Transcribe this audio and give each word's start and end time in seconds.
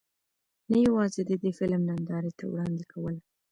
نۀ 0.69 0.77
يواځې 0.87 1.21
د 1.29 1.31
دې 1.41 1.51
فلم 1.57 1.81
نندارې 1.89 2.31
ته 2.39 2.43
وړاندې 2.51 2.83
کول 2.91 3.15